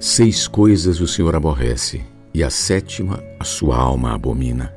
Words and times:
Seis 0.00 0.46
coisas 0.46 1.00
o 1.00 1.08
Senhor 1.08 1.34
aborrece, 1.34 2.04
e 2.32 2.44
a 2.44 2.50
sétima 2.50 3.20
a 3.40 3.42
sua 3.42 3.76
alma 3.76 4.14
abomina. 4.14 4.72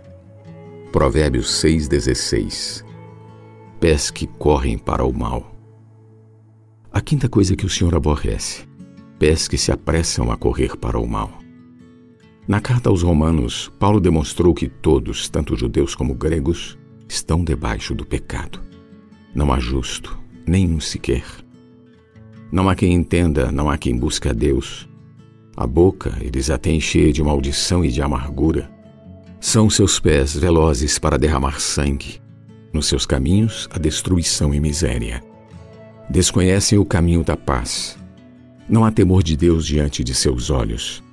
Provérbios 0.91 1.47
6,16 1.63 2.83
Pés 3.79 4.09
que 4.09 4.25
correm 4.25 4.79
para 4.79 5.05
o 5.05 5.13
mal. 5.13 5.55
A 6.91 6.99
quinta 7.01 7.29
coisa 7.29 7.55
que 7.55 7.67
o 7.67 7.69
Senhor 7.69 7.93
aborrece: 7.93 8.67
pés 9.19 9.47
que 9.47 9.59
se 9.59 9.71
apressam 9.71 10.31
a 10.31 10.37
correr 10.37 10.75
para 10.75 10.97
o 10.97 11.07
mal. 11.07 11.31
Na 12.47 12.59
carta 12.59 12.89
aos 12.89 13.03
Romanos, 13.03 13.71
Paulo 13.77 13.99
demonstrou 13.99 14.55
que 14.55 14.67
todos, 14.67 15.29
tanto 15.29 15.55
judeus 15.55 15.93
como 15.93 16.15
gregos, 16.15 16.79
estão 17.07 17.43
debaixo 17.43 17.93
do 17.93 18.07
pecado. 18.07 18.59
Não 19.35 19.53
há 19.53 19.59
justo, 19.59 20.19
nenhum 20.47 20.79
sequer. 20.79 21.23
Não 22.51 22.67
há 22.67 22.75
quem 22.75 22.91
entenda, 22.91 23.51
não 23.51 23.69
há 23.69 23.77
quem 23.77 23.95
busque 23.95 24.27
a 24.27 24.33
Deus. 24.33 24.89
A 25.55 25.67
boca 25.67 26.17
eles 26.21 26.49
a 26.49 26.57
têm 26.57 26.79
cheia 26.79 27.11
de 27.11 27.21
maldição 27.21 27.83
e 27.83 27.89
de 27.89 28.01
amargura. 28.01 28.69
São 29.39 29.69
seus 29.69 29.99
pés 29.99 30.35
velozes 30.35 30.97
para 30.97 31.17
derramar 31.17 31.59
sangue. 31.59 32.21
Nos 32.71 32.85
seus 32.85 33.05
caminhos, 33.05 33.67
a 33.71 33.77
destruição 33.77 34.53
e 34.53 34.59
miséria. 34.59 35.21
Desconhecem 36.09 36.77
o 36.77 36.85
caminho 36.85 37.23
da 37.23 37.35
paz. 37.35 37.97
Não 38.69 38.85
há 38.85 38.91
temor 38.91 39.23
de 39.23 39.35
Deus 39.35 39.65
diante 39.65 40.03
de 40.03 40.15
seus 40.15 40.49
olhos. 40.49 41.03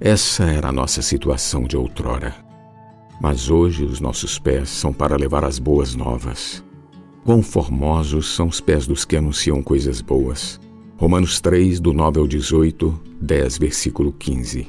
Essa 0.00 0.44
era 0.44 0.68
a 0.68 0.72
nossa 0.72 1.02
situação 1.02 1.64
de 1.64 1.76
outrora. 1.76 2.34
Mas 3.20 3.50
hoje 3.50 3.84
os 3.84 4.00
nossos 4.00 4.38
pés 4.38 4.68
são 4.68 4.92
para 4.92 5.16
levar 5.16 5.44
as 5.44 5.58
boas 5.58 5.94
novas. 5.94 6.64
Quão 7.24 7.42
formosos 7.42 8.34
são 8.34 8.46
os 8.46 8.60
pés 8.60 8.86
dos 8.86 9.04
que 9.04 9.16
anunciam 9.16 9.62
coisas 9.62 10.00
boas. 10.00 10.60
Romanos 10.98 11.42
3, 11.42 11.78
do 11.78 11.92
9 11.92 12.20
ao 12.20 12.26
18, 12.26 12.98
10, 13.20 13.58
versículo 13.58 14.14
15. 14.14 14.66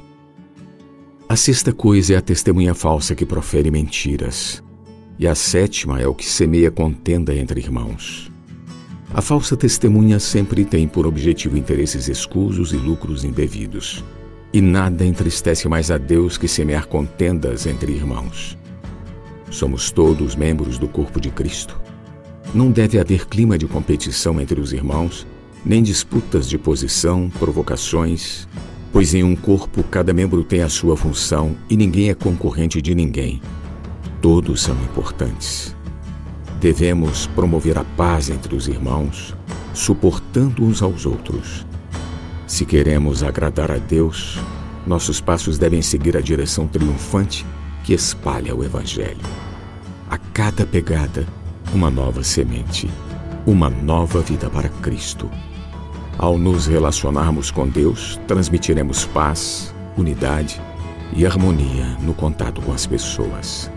A 1.30 1.38
sexta 1.38 1.72
coisa 1.72 2.16
é 2.16 2.18
a 2.18 2.22
testemunha 2.22 2.74
falsa 2.74 3.16
que 3.16 3.26
profere 3.26 3.72
mentiras. 3.72 4.62
E 5.18 5.26
a 5.26 5.34
sétima 5.34 6.02
é 6.02 6.08
o 6.08 6.14
que 6.14 6.26
semeia 6.26 6.70
contenda 6.70 7.34
entre 7.34 7.62
irmãos. 7.62 8.30
A 9.14 9.22
falsa 9.22 9.56
testemunha 9.56 10.20
sempre 10.20 10.66
tem 10.66 10.86
por 10.86 11.08
objetivo 11.08 11.58
interesses 11.58 12.10
escusos 12.10 12.74
e 12.74 12.76
lucros 12.76 13.24
indevidos. 13.24 14.04
E 14.52 14.60
nada 14.60 15.06
entristece 15.06 15.70
mais 15.70 15.90
a 15.90 15.98
Deus 15.98 16.38
que 16.38 16.48
semear 16.48 16.88
contendas 16.88 17.66
entre 17.66 17.94
irmãos. 17.94 18.58
Somos 19.50 19.92
todos 19.92 20.36
membros 20.36 20.78
do 20.78 20.90
corpo 20.90 21.22
de 21.22 21.30
Cristo. 21.30 21.80
Não 22.54 22.70
deve 22.70 23.00
haver 23.00 23.28
clima 23.28 23.58
de 23.58 23.66
competição 23.66 24.42
entre 24.42 24.60
os 24.60 24.74
irmãos, 24.74 25.26
nem 25.68 25.84
disputas 25.84 26.48
de 26.48 26.58
posição, 26.58 27.30
provocações, 27.38 28.48
pois 28.92 29.14
em 29.14 29.24
um 29.24 29.36
corpo 29.36 29.84
cada 29.84 30.14
membro 30.14 30.44
tem 30.44 30.62
a 30.62 30.70
sua 30.70 30.96
função 30.96 31.56
e 31.70 31.76
ninguém 31.76 32.10
é 32.10 32.14
concorrente 32.14 32.82
de 32.82 32.96
ninguém. 32.96 33.42
Todos 34.22 34.62
são 34.62 34.76
importantes. 34.84 35.76
Devemos 36.60 37.28
promover 37.28 37.78
a 37.78 37.84
paz 37.84 38.30
entre 38.30 38.56
os 38.56 38.68
irmãos, 38.68 39.36
suportando 39.74 40.64
uns 40.64 40.82
aos 40.82 41.06
outros 41.06 41.68
se 42.48 42.66
queremos 42.66 43.24
agradar 43.24 43.70
a 43.70 43.78
Deus, 43.78 44.40
nossos 44.86 45.20
passos 45.20 45.58
devem 45.58 45.82
seguir 45.82 46.16
a 46.16 46.22
direção 46.22 46.66
triunfante 46.66 47.46
que 47.84 47.94
espalha 47.94 48.56
o 48.56 48.64
Evangelho. 48.64 49.20
A 50.10 50.18
cada 50.18 50.66
pegada, 50.66 51.28
uma 51.74 51.92
nova 51.92 52.24
semente, 52.24 52.90
uma 53.46 53.70
nova 53.70 54.22
vida 54.22 54.50
para 54.50 54.70
Cristo. 54.70 55.30
Ao 56.20 56.36
nos 56.36 56.66
relacionarmos 56.66 57.52
com 57.52 57.68
Deus, 57.68 58.20
transmitiremos 58.28 59.06
paz, 59.06 59.74
unidade 59.96 60.60
e 61.16 61.28
harmonia 61.28 61.86
no 62.02 62.14
contato 62.14 62.60
com 62.60 62.74
as 62.74 62.88
pessoas. 62.88 63.70